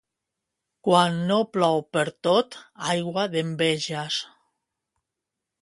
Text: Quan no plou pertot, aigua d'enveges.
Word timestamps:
Quan 0.87 1.19
no 1.31 1.37
plou 1.57 1.83
pertot, 1.97 2.59
aigua 2.95 3.29
d'enveges. 3.35 4.21